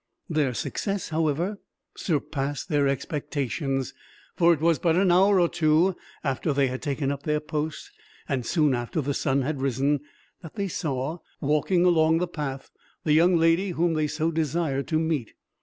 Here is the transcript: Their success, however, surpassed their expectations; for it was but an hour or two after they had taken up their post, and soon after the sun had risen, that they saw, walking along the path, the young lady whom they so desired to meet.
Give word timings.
Their 0.27 0.55
success, 0.55 1.09
however, 1.09 1.59
surpassed 1.95 2.69
their 2.69 2.87
expectations; 2.87 3.93
for 4.35 4.51
it 4.51 4.59
was 4.59 4.79
but 4.79 4.95
an 4.95 5.11
hour 5.11 5.39
or 5.39 5.47
two 5.47 5.95
after 6.23 6.53
they 6.53 6.69
had 6.69 6.81
taken 6.81 7.11
up 7.11 7.21
their 7.21 7.39
post, 7.39 7.91
and 8.27 8.43
soon 8.43 8.73
after 8.73 8.99
the 8.99 9.13
sun 9.13 9.43
had 9.43 9.61
risen, 9.61 9.99
that 10.41 10.55
they 10.55 10.67
saw, 10.69 11.19
walking 11.39 11.85
along 11.85 12.17
the 12.17 12.27
path, 12.27 12.71
the 13.03 13.13
young 13.13 13.37
lady 13.37 13.69
whom 13.77 13.93
they 13.93 14.07
so 14.07 14.31
desired 14.31 14.87
to 14.87 14.97
meet. 14.97 15.35